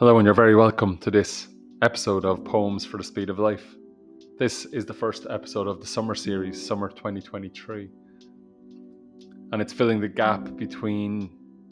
Hello, 0.00 0.16
and 0.16 0.24
you're 0.24 0.32
very 0.32 0.56
welcome 0.56 0.96
to 0.96 1.10
this 1.10 1.48
episode 1.82 2.24
of 2.24 2.42
Poems 2.42 2.86
for 2.86 2.96
the 2.96 3.04
Speed 3.04 3.28
of 3.28 3.38
Life. 3.38 3.76
This 4.38 4.64
is 4.64 4.86
the 4.86 4.94
first 4.94 5.26
episode 5.28 5.66
of 5.66 5.78
the 5.78 5.86
summer 5.86 6.14
series, 6.14 6.66
Summer 6.66 6.88
2023. 6.88 7.90
And 9.52 9.60
it's 9.60 9.74
filling 9.74 10.00
the 10.00 10.08
gap 10.08 10.56
between 10.56 11.28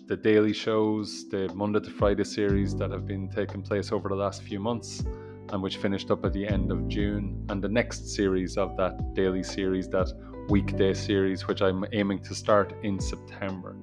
the 0.08 0.14
daily 0.18 0.52
shows, 0.52 1.26
the 1.30 1.50
Monday 1.54 1.80
to 1.80 1.88
Friday 1.88 2.24
series 2.24 2.76
that 2.76 2.90
have 2.90 3.06
been 3.06 3.30
taking 3.30 3.62
place 3.62 3.92
over 3.92 4.10
the 4.10 4.16
last 4.16 4.42
few 4.42 4.60
months, 4.60 5.02
and 5.48 5.62
which 5.62 5.78
finished 5.78 6.10
up 6.10 6.22
at 6.26 6.34
the 6.34 6.46
end 6.46 6.70
of 6.70 6.86
June, 6.86 7.46
and 7.48 7.64
the 7.64 7.68
next 7.70 8.14
series 8.14 8.58
of 8.58 8.76
that 8.76 9.14
daily 9.14 9.42
series, 9.42 9.88
that 9.88 10.12
weekday 10.50 10.92
series, 10.92 11.48
which 11.48 11.62
I'm 11.62 11.82
aiming 11.94 12.18
to 12.24 12.34
start 12.34 12.74
in 12.82 13.00
September. 13.00 13.74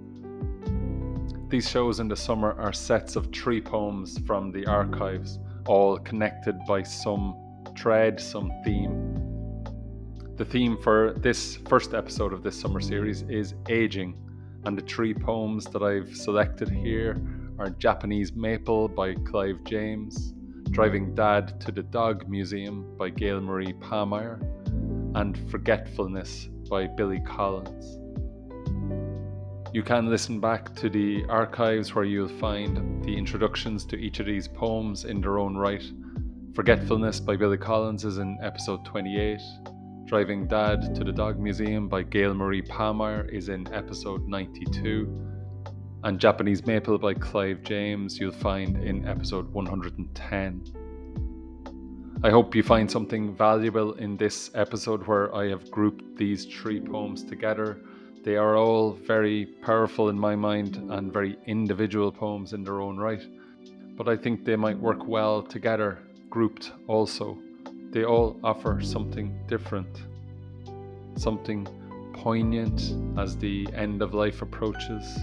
These 1.48 1.70
shows 1.70 2.00
in 2.00 2.07
the 2.07 2.16
summer 2.16 2.54
are 2.54 2.73
sets 2.73 3.16
of 3.16 3.32
three 3.32 3.61
poems 3.61 4.18
from 4.25 4.52
the 4.52 4.65
archives, 4.65 5.38
all 5.68 6.00
connected 6.00 6.57
by 6.68 6.82
some 6.82 7.36
thread, 7.78 8.19
some 8.19 8.52
theme. 8.64 9.64
The 10.38 10.46
theme 10.46 10.75
for 10.82 11.14
this 11.18 11.57
first 11.68 11.93
episode 11.93 12.33
of 12.33 12.42
this 12.42 12.60
summer 12.60 12.79
series 12.79 13.21
is 13.29 13.54
aging, 13.69 14.18
and 14.66 14.75
the 14.75 14.82
three 14.82 15.14
poems 15.14 15.66
that 15.66 15.83
I've 15.83 16.18
selected 16.18 16.68
here 16.68 17.21
are 17.60 17.69
Japanese 17.69 18.33
Maple 18.33 18.88
by 18.88 19.14
Clive 19.14 19.64
James, 19.66 20.33
Driving 20.71 21.14
Dad 21.14 21.61
to 21.61 21.71
the 21.71 21.83
Dog 21.83 22.27
Museum 22.27 22.97
by 22.97 23.11
Gailmarie 23.11 23.80
Pahmeier, 23.80 24.41
and 25.16 25.38
Forgetfulness 25.52 26.50
by 26.69 26.88
Billy 26.88 27.19
Collins. 27.19 28.00
You 29.75 29.84
can 29.84 30.10
listen 30.10 30.39
back 30.39 30.74
to 30.75 30.89
the 30.89 31.25
archives 31.28 31.93
where 31.93 32.06
you'll 32.06 32.30
find 32.30 33.03
the 33.03 33.14
introductions 33.14 33.83
to 33.88 33.97
each 33.97 34.22
of 34.22 34.25
these 34.25 34.47
poems 34.47 35.03
in 35.03 35.20
their 35.20 35.38
own 35.38 35.58
right. 35.58 35.83
Forgetfulness 36.53 37.19
by 37.19 37.36
Billy 37.36 37.58
Collins 37.58 38.05
is 38.05 38.17
in 38.17 38.38
episode 38.41 38.86
28. 38.86 39.38
Driving 40.05 40.47
Dad 40.47 40.95
to 40.95 41.03
the 41.03 41.11
Dog 41.11 41.38
Museum 41.41 41.89
by 41.89 42.05
Gailmarie 42.05 42.66
Pahmeier 42.66 43.27
is 43.30 43.49
in 43.49 43.67
episode 43.73 44.25
92. 44.30 45.14
And 46.05 46.21
Japanese 46.21 46.66
Maple 46.66 46.97
by 46.97 47.14
Clive 47.14 47.61
James 47.61 48.17
you'll 48.17 48.31
find 48.31 48.81
in 48.81 49.05
episode 49.05 49.52
110. 49.52 50.64
I 52.23 52.30
hope 52.30 52.55
you 52.55 52.64
find 52.64 52.89
something 52.89 53.36
valuable 53.36 53.92
in 53.95 54.16
this 54.16 54.52
episode 54.55 55.05
where 55.05 55.36
I 55.36 55.49
have 55.49 55.69
grouped 55.69 56.16
these 56.16 56.45
three 56.45 56.80
poems 56.80 57.25
together 57.25 57.81
they 58.25 58.37
are 58.37 58.57
all 58.57 58.93
very 58.93 59.45
powerful 59.45 60.09
in 60.09 60.17
my 60.17 60.35
mind 60.35 60.77
and 60.89 61.13
very 61.13 61.37
individual 61.45 62.11
poems 62.11 62.53
in 62.53 62.63
their 62.63 62.81
own 62.81 62.97
right, 62.97 63.21
but 63.95 64.09
I 64.09 64.17
think 64.17 64.43
they 64.43 64.55
might 64.55 64.79
work 64.79 65.07
well 65.07 65.43
together, 65.43 65.99
grouped 66.31 66.71
also. 66.87 67.37
They 67.91 68.03
all 68.03 68.39
offer 68.43 68.81
something 68.81 69.39
different, 69.47 70.01
something 71.17 71.67
poignant 72.13 72.95
as 73.15 73.37
the 73.37 73.67
end 73.75 74.01
of 74.01 74.15
life 74.15 74.41
approaches, 74.41 75.19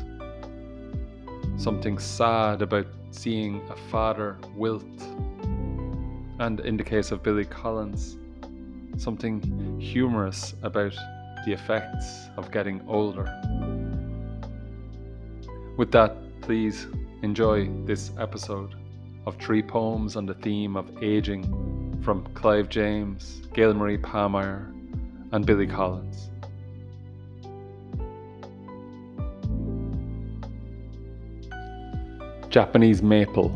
something 1.57 1.99
sad 1.99 2.63
about 2.63 2.87
seeing 3.11 3.63
a 3.69 3.77
father 3.91 4.39
wilt, 4.55 5.03
and 6.39 6.61
in 6.61 6.77
the 6.77 6.85
case 6.85 7.11
of 7.11 7.25
Billy 7.25 7.47
Collins, 7.47 8.17
something 8.97 9.81
humorous 9.81 10.55
about 10.63 10.95
the 11.45 11.53
effects 11.53 12.29
of 12.37 12.51
getting 12.51 12.83
older. 12.89 13.25
With 15.77 15.91
that, 15.93 16.17
please 16.43 16.87
enjoy 17.23 17.69
this 17.87 18.11
episode 18.19 18.75
of 19.27 19.37
three 19.37 19.63
poems 19.63 20.17
on 20.17 20.27
the 20.27 20.35
theme 20.35 20.77
of 20.77 21.03
aging 21.03 22.01
from 22.03 22.25
Clive 22.35 22.69
James, 22.69 23.43
Gailmarie 23.55 24.01
Pahmeier, 24.01 24.73
and 25.33 25.47
Billy 25.47 25.67
Collins. 25.67 26.31
Japanese 32.51 33.03
Maple 33.03 33.49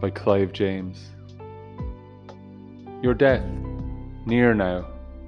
by 0.00 0.10
Clive 0.10 0.52
James. 0.52 1.10
Your 3.02 3.14
death, 3.14 3.44
near 4.26 4.54
now, 4.54 4.86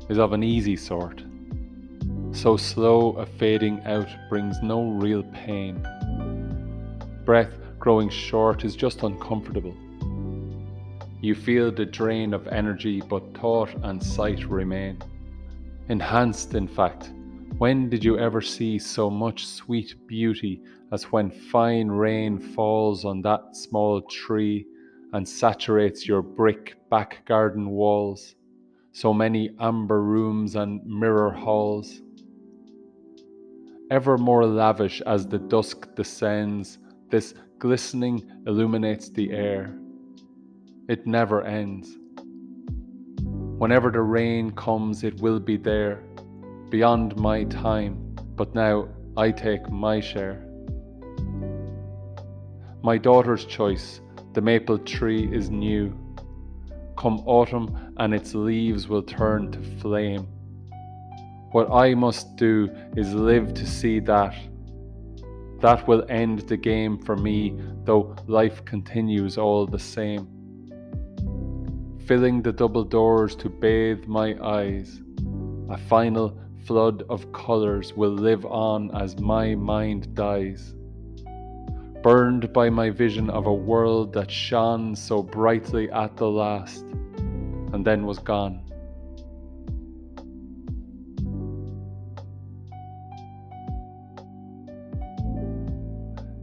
is 0.08 0.18
of 0.18 0.32
an 0.32 0.44
easy 0.44 0.76
sort 0.76 1.24
so 2.40 2.56
slow 2.56 3.10
a 3.18 3.26
fading 3.26 3.82
out 3.84 4.08
brings 4.30 4.62
no 4.62 4.88
real 4.92 5.22
pain. 5.24 5.86
Breath 7.26 7.52
growing 7.78 8.08
short 8.08 8.64
is 8.64 8.74
just 8.74 9.02
uncomfortable. 9.02 9.76
You 11.20 11.34
feel 11.34 11.70
the 11.70 11.84
drain 11.84 12.32
of 12.32 12.48
energy, 12.48 13.02
but 13.02 13.36
thought 13.36 13.68
and 13.82 14.02
sight 14.02 14.48
remain. 14.48 15.02
Enhanced, 15.90 16.54
in 16.54 16.66
fact. 16.66 17.12
When 17.58 17.90
did 17.90 18.02
you 18.02 18.18
ever 18.18 18.40
see 18.40 18.78
so 18.78 19.10
much 19.10 19.46
sweet 19.46 19.94
beauty 20.06 20.62
as 20.92 21.12
when 21.12 21.30
fine 21.30 21.88
rain 21.88 22.38
falls 22.38 23.04
on 23.04 23.20
that 23.20 23.54
small 23.54 24.00
tree 24.00 24.64
and 25.12 25.28
saturates 25.28 26.08
your 26.08 26.22
brick 26.22 26.78
back 26.88 27.22
garden 27.26 27.68
walls? 27.68 28.34
So 28.92 29.12
many 29.12 29.50
amber 29.60 30.02
rooms 30.02 30.56
and 30.56 30.80
mirror 30.86 31.32
halls 31.32 32.00
ever 33.90 34.16
more 34.16 34.46
lavish 34.46 35.00
as 35.02 35.26
the 35.26 35.38
dusk 35.38 35.94
descends, 35.96 36.78
this 37.10 37.34
glistening 37.58 38.22
illuminates 38.46 39.10
the 39.10 39.32
air. 39.32 39.76
It 40.88 41.06
never 41.06 41.42
ends. 41.42 41.98
Whenever 43.58 43.90
the 43.90 44.00
rain 44.00 44.52
comes, 44.52 45.04
it 45.04 45.20
will 45.20 45.40
be 45.40 45.56
there, 45.56 46.02
beyond 46.70 47.16
my 47.16 47.44
time, 47.44 48.16
but 48.36 48.54
now 48.54 48.88
I 49.16 49.32
take 49.32 49.68
my 49.68 50.00
share. 50.00 50.46
My 52.82 52.96
daughter's 52.96 53.44
choice, 53.44 54.00
the 54.32 54.40
maple 54.40 54.78
tree 54.78 55.28
is 55.30 55.50
new. 55.50 55.92
Come 56.96 57.20
autumn, 57.26 57.94
and 57.98 58.14
its 58.14 58.34
leaves 58.34 58.88
will 58.88 59.02
turn 59.02 59.50
to 59.52 59.60
flame. 59.80 60.26
What 61.52 61.68
I 61.72 61.94
must 61.94 62.36
do 62.36 62.70
is 62.96 63.12
live 63.12 63.54
to 63.54 63.66
see 63.66 63.98
that. 64.00 64.36
That 65.60 65.86
will 65.88 66.04
end 66.08 66.40
the 66.40 66.56
game 66.56 66.96
for 66.96 67.16
me, 67.16 67.58
though 67.84 68.14
life 68.28 68.64
continues 68.64 69.36
all 69.36 69.66
the 69.66 69.78
same. 69.78 70.28
Filling 72.06 72.42
the 72.42 72.52
double 72.52 72.84
doors 72.84 73.34
to 73.36 73.48
bathe 73.48 74.06
my 74.06 74.36
eyes, 74.40 75.02
a 75.68 75.76
final 75.76 76.38
flood 76.64 77.02
of 77.08 77.32
colours 77.32 77.94
will 77.94 78.12
live 78.12 78.46
on 78.46 78.94
as 78.94 79.18
my 79.18 79.56
mind 79.56 80.14
dies. 80.14 80.74
Burned 82.02 82.52
by 82.52 82.70
my 82.70 82.90
vision 82.90 83.28
of 83.28 83.46
a 83.46 83.52
world 83.52 84.12
that 84.12 84.30
shone 84.30 84.94
so 84.94 85.20
brightly 85.22 85.90
at 85.90 86.16
the 86.16 86.30
last, 86.30 86.84
and 87.72 87.84
then 87.84 88.06
was 88.06 88.20
gone. 88.20 88.69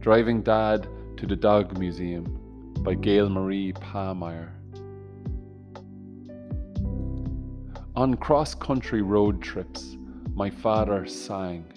Driving 0.08 0.40
Dad 0.40 0.88
to 1.18 1.26
the 1.26 1.36
Dog 1.36 1.76
Museum 1.78 2.24
by 2.78 2.94
Gailmarie 2.94 3.74
Pahmeier. 3.74 4.48
On 7.94 8.14
cross 8.14 8.54
country 8.54 9.02
road 9.02 9.42
trips, 9.42 9.98
my 10.32 10.48
father 10.48 11.04
sang. 11.04 11.70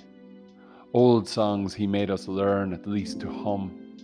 Old 0.94 1.28
songs 1.28 1.74
he 1.74 1.86
made 1.86 2.10
us 2.10 2.30
learn 2.30 2.72
at 2.72 2.88
least 2.88 3.20
to 3.20 3.30
hum. 3.30 3.98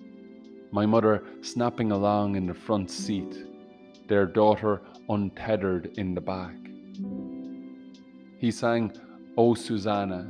My 0.72 0.86
mother 0.86 1.24
snapping 1.40 1.94
along 1.94 2.36
in 2.36 2.48
the 2.48 2.54
front 2.54 2.92
seat, 2.92 3.46
their 4.10 4.26
daughter 4.26 4.82
untethered 5.08 5.98
in 5.98 6.14
the 6.14 6.20
back. 6.20 6.58
He 8.40 8.52
sang, 8.52 8.92
O 9.38 9.54
Susanna, 9.54 10.30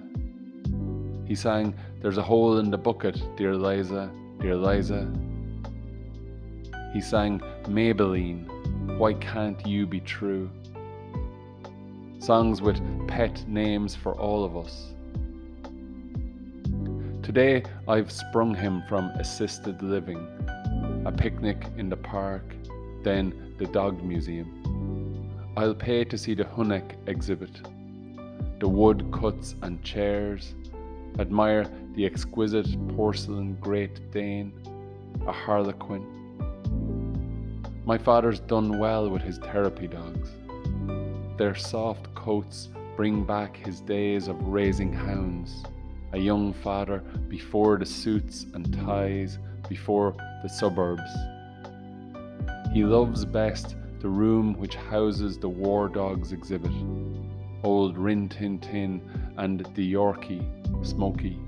he 1.27 1.35
sang, 1.35 1.73
There's 2.01 2.17
a 2.17 2.23
hole 2.23 2.59
in 2.59 2.71
the 2.71 2.77
bucket, 2.77 3.21
dear 3.35 3.55
Liza, 3.55 4.09
dear 4.39 4.55
Liza. 4.55 5.11
He 6.93 7.01
sang, 7.01 7.41
Maybelline, 7.63 8.47
why 8.97 9.13
can't 9.13 9.65
you 9.67 9.85
be 9.85 9.99
true? 9.99 10.49
Songs 12.19 12.61
with 12.61 12.79
pet 13.07 13.47
names 13.47 13.93
for 13.93 14.15
all 14.15 14.45
of 14.45 14.55
us. 14.55 14.93
Today 17.21 17.63
I've 17.89 18.09
sprung 18.09 18.55
him 18.55 18.83
from 18.87 19.09
assisted 19.19 19.83
living, 19.83 20.25
a 21.05 21.11
picnic 21.11 21.61
in 21.77 21.89
the 21.89 21.97
park, 21.97 22.55
then 23.03 23.53
the 23.59 23.65
dog 23.65 24.01
museum. 24.01 25.33
I'll 25.57 25.75
pay 25.75 26.05
to 26.05 26.17
see 26.17 26.35
the 26.35 26.45
Huneck 26.45 26.95
exhibit, 27.07 27.67
the 28.59 28.67
wood 28.69 29.11
cuts 29.11 29.55
and 29.61 29.83
chairs, 29.83 30.55
admire 31.19 31.65
the 31.95 32.05
exquisite 32.05 32.67
porcelain 32.95 33.55
Great 33.59 34.11
Dane, 34.11 34.53
a 35.27 35.31
harlequin. 35.31 36.05
My 37.85 37.97
father's 37.97 38.39
done 38.39 38.79
well 38.79 39.09
with 39.09 39.21
his 39.21 39.37
therapy 39.37 39.87
dogs. 39.87 40.29
Their 41.37 41.55
soft 41.55 42.13
coats 42.15 42.69
bring 42.95 43.23
back 43.23 43.57
his 43.57 43.79
days 43.81 44.27
of 44.27 44.41
raising 44.43 44.91
hounds, 44.91 45.63
a 46.13 46.17
young 46.17 46.51
father 46.51 46.99
before 47.29 47.77
the 47.77 47.85
suits 47.85 48.45
and 48.53 48.73
ties, 48.85 49.37
before 49.69 50.15
the 50.43 50.49
suburbs. 50.49 51.09
He 52.73 52.83
loves 52.83 53.23
best 53.23 53.75
the 53.99 54.09
room 54.09 54.53
which 54.57 54.75
houses 54.75 55.37
the 55.37 55.49
War 55.49 55.89
Dogs 55.89 56.31
exhibit, 56.31 56.71
old 57.63 57.97
Rin 57.97 58.29
Tin 58.29 58.59
Tin 58.59 59.01
and 59.37 59.61
the 59.75 59.93
Yorkie, 59.93 60.45
Smokey. 60.83 61.39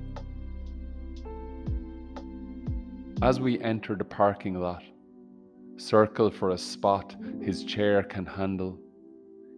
As 3.22 3.40
we 3.40 3.60
enter 3.62 3.96
the 3.96 4.04
parking 4.04 4.60
lot, 4.60 4.84
circle 5.78 6.30
for 6.30 6.50
a 6.50 6.58
spot 6.58 7.16
his 7.42 7.64
chair 7.64 8.04
can 8.04 8.26
handle, 8.26 8.78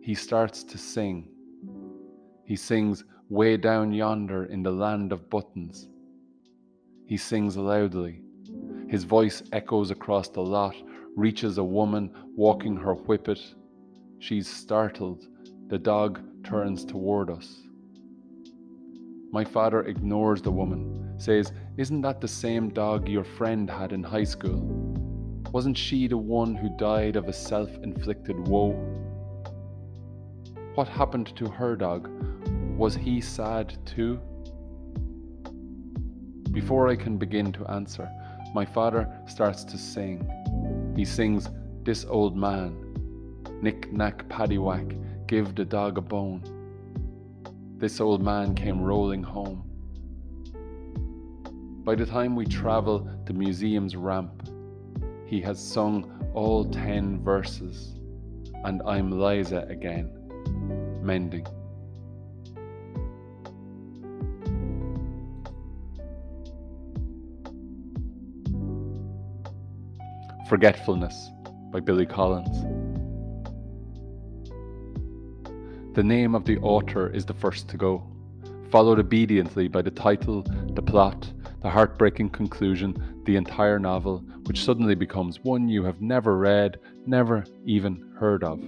he 0.01 0.13
starts 0.15 0.63
to 0.63 0.77
sing. 0.77 1.29
He 2.43 2.55
sings 2.55 3.03
way 3.29 3.55
down 3.57 3.93
yonder 3.93 4.45
in 4.45 4.61
the 4.61 4.71
land 4.71 5.11
of 5.11 5.29
buttons. 5.29 5.87
He 7.05 7.17
sings 7.17 7.55
loudly. 7.55 8.21
His 8.89 9.03
voice 9.03 9.41
echoes 9.51 9.89
across 9.89 10.27
the 10.27 10.41
lot, 10.41 10.75
reaches 11.15 11.57
a 11.57 11.63
woman 11.63 12.11
walking 12.35 12.75
her 12.75 12.93
whippet. 12.93 13.39
She's 14.19 14.49
startled. 14.49 15.27
The 15.67 15.79
dog 15.79 16.19
turns 16.43 16.83
toward 16.83 17.29
us. 17.29 17.61
My 19.33 19.45
father 19.45 19.83
ignores 19.83 20.41
the 20.41 20.51
woman, 20.51 21.13
says, 21.17 21.53
Isn't 21.77 22.01
that 22.01 22.19
the 22.19 22.27
same 22.27 22.67
dog 22.67 23.07
your 23.07 23.23
friend 23.23 23.69
had 23.69 23.93
in 23.93 24.03
high 24.03 24.25
school? 24.25 24.59
Wasn't 25.53 25.77
she 25.77 26.07
the 26.07 26.17
one 26.17 26.53
who 26.53 26.67
died 26.77 27.15
of 27.15 27.29
a 27.29 27.33
self 27.33 27.69
inflicted 27.81 28.47
woe? 28.49 28.71
What 30.75 30.89
happened 30.89 31.33
to 31.37 31.47
her 31.47 31.77
dog? 31.77 32.09
Was 32.77 32.93
he 32.93 33.21
sad 33.21 33.77
too? 33.85 34.19
Before 36.51 36.89
I 36.89 36.97
can 36.97 37.17
begin 37.17 37.53
to 37.53 37.71
answer, 37.71 38.09
my 38.53 38.65
father 38.65 39.07
starts 39.27 39.63
to 39.63 39.77
sing. 39.77 40.27
He 40.93 41.05
sings, 41.05 41.49
This 41.83 42.03
old 42.03 42.35
man, 42.35 42.75
knick 43.61 43.93
knack 43.93 44.27
paddywhack, 44.27 45.27
give 45.27 45.55
the 45.55 45.63
dog 45.63 45.97
a 45.97 46.01
bone. 46.01 46.43
This 47.81 47.99
old 47.99 48.21
man 48.21 48.53
came 48.53 48.79
rolling 48.79 49.23
home. 49.23 49.63
By 51.83 51.95
the 51.95 52.05
time 52.05 52.35
we 52.35 52.45
travel 52.45 53.09
the 53.25 53.33
museum's 53.33 53.95
ramp, 53.95 54.47
he 55.25 55.41
has 55.41 55.59
sung 55.59 56.29
all 56.35 56.63
ten 56.63 57.23
verses, 57.23 57.95
and 58.65 58.83
I'm 58.85 59.09
Liza 59.19 59.65
again, 59.67 60.11
mending. 61.01 61.47
Forgetfulness 70.47 71.31
by 71.71 71.79
Billy 71.79 72.05
Collins. 72.05 72.80
The 75.93 76.03
name 76.03 76.35
of 76.35 76.45
the 76.45 76.57
author 76.59 77.09
is 77.09 77.25
the 77.25 77.33
first 77.33 77.67
to 77.67 77.75
go, 77.75 78.01
followed 78.69 78.97
obediently 78.97 79.67
by 79.67 79.81
the 79.81 79.91
title, 79.91 80.41
the 80.73 80.81
plot, 80.81 81.29
the 81.61 81.69
heartbreaking 81.69 82.29
conclusion, 82.29 83.21
the 83.25 83.35
entire 83.35 83.77
novel, 83.77 84.19
which 84.45 84.63
suddenly 84.63 84.95
becomes 84.95 85.43
one 85.43 85.67
you 85.67 85.83
have 85.83 86.01
never 86.01 86.37
read, 86.37 86.79
never 87.05 87.43
even 87.65 88.15
heard 88.17 88.41
of. 88.41 88.63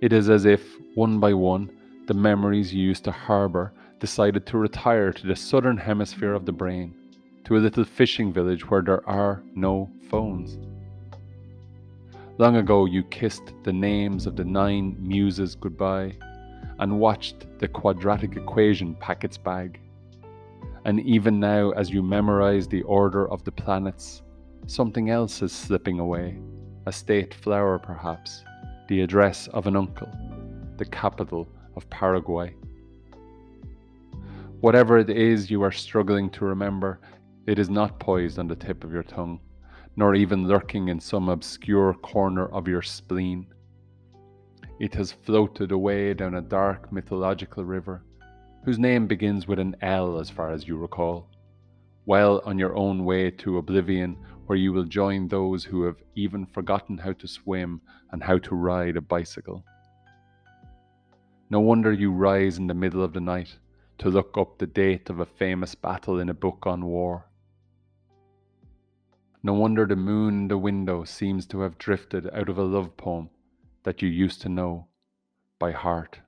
It 0.00 0.12
is 0.12 0.30
as 0.30 0.44
if, 0.44 0.62
one 0.94 1.18
by 1.18 1.34
one, 1.34 1.72
the 2.06 2.14
memories 2.14 2.72
you 2.72 2.84
used 2.84 3.02
to 3.04 3.10
harbour 3.10 3.72
decided 3.98 4.46
to 4.46 4.58
retire 4.58 5.12
to 5.12 5.26
the 5.26 5.34
southern 5.34 5.76
hemisphere 5.76 6.34
of 6.34 6.46
the 6.46 6.52
brain 6.52 6.94
to 7.42 7.56
a 7.56 7.58
little 7.58 7.84
fishing 7.84 8.32
village 8.32 8.70
where 8.70 8.82
there 8.82 9.08
are 9.08 9.42
no 9.56 9.90
phones. 10.08 10.56
Long 12.38 12.54
ago, 12.54 12.84
you 12.84 13.02
kissed 13.02 13.52
the 13.64 13.72
names 13.72 14.24
of 14.24 14.36
the 14.36 14.44
nine 14.44 14.96
muses 15.00 15.56
goodbye 15.56 16.16
and 16.78 17.00
watched 17.00 17.46
the 17.58 17.66
quadratic 17.66 18.36
equation 18.36 18.94
pack 18.94 19.24
its 19.24 19.36
bag. 19.36 19.80
And 20.84 21.00
even 21.00 21.40
now, 21.40 21.70
as 21.70 21.90
you 21.90 22.00
memorize 22.00 22.68
the 22.68 22.82
order 22.82 23.28
of 23.28 23.42
the 23.42 23.50
planets, 23.50 24.22
something 24.68 25.10
else 25.10 25.42
is 25.42 25.50
slipping 25.50 25.98
away 25.98 26.38
a 26.86 26.92
state 26.92 27.34
flower, 27.34 27.76
perhaps, 27.76 28.44
the 28.86 29.00
address 29.00 29.48
of 29.48 29.66
an 29.66 29.74
uncle, 29.74 30.08
the 30.76 30.84
capital 30.84 31.48
of 31.74 31.90
Paraguay. 31.90 32.54
Whatever 34.60 34.98
it 34.98 35.10
is 35.10 35.50
you 35.50 35.62
are 35.62 35.72
struggling 35.72 36.30
to 36.30 36.44
remember, 36.44 37.00
it 37.46 37.58
is 37.58 37.68
not 37.68 37.98
poised 37.98 38.38
on 38.38 38.46
the 38.46 38.56
tip 38.56 38.84
of 38.84 38.92
your 38.92 39.02
tongue, 39.02 39.40
nor 39.98 40.14
even 40.14 40.46
lurking 40.46 40.86
in 40.86 41.00
some 41.00 41.28
obscure 41.28 41.92
corner 41.92 42.46
of 42.52 42.68
your 42.68 42.82
spleen. 42.82 43.44
It 44.78 44.94
has 44.94 45.10
floated 45.10 45.72
away 45.72 46.14
down 46.14 46.36
a 46.36 46.40
dark 46.40 46.92
mythological 46.92 47.64
river, 47.64 48.04
whose 48.64 48.78
name 48.78 49.08
begins 49.08 49.48
with 49.48 49.58
an 49.58 49.74
L 49.82 50.20
as 50.20 50.30
far 50.30 50.52
as 50.52 50.68
you 50.68 50.76
recall, 50.76 51.28
well 52.06 52.40
on 52.44 52.60
your 52.60 52.76
own 52.76 53.04
way 53.04 53.32
to 53.32 53.58
oblivion, 53.58 54.16
where 54.46 54.56
you 54.56 54.72
will 54.72 54.84
join 54.84 55.26
those 55.26 55.64
who 55.64 55.82
have 55.82 56.00
even 56.14 56.46
forgotten 56.46 56.96
how 56.96 57.12
to 57.14 57.26
swim 57.26 57.80
and 58.12 58.22
how 58.22 58.38
to 58.38 58.54
ride 58.54 58.96
a 58.96 59.00
bicycle. 59.00 59.64
No 61.50 61.58
wonder 61.58 61.92
you 61.92 62.12
rise 62.12 62.58
in 62.58 62.68
the 62.68 62.72
middle 62.72 63.02
of 63.02 63.14
the 63.14 63.20
night 63.20 63.58
to 63.98 64.10
look 64.10 64.38
up 64.38 64.58
the 64.58 64.68
date 64.68 65.10
of 65.10 65.18
a 65.18 65.26
famous 65.26 65.74
battle 65.74 66.20
in 66.20 66.28
a 66.28 66.34
book 66.34 66.68
on 66.68 66.84
war. 66.84 67.27
No 69.42 69.52
wonder 69.52 69.86
the 69.86 69.96
moon 69.96 70.34
in 70.34 70.48
the 70.48 70.58
window 70.58 71.04
seems 71.04 71.46
to 71.46 71.60
have 71.60 71.78
drifted 71.78 72.28
out 72.32 72.48
of 72.48 72.58
a 72.58 72.64
love 72.64 72.96
poem 72.96 73.30
that 73.84 74.02
you 74.02 74.08
used 74.08 74.42
to 74.42 74.48
know 74.48 74.88
by 75.58 75.72
heart. 75.72 76.20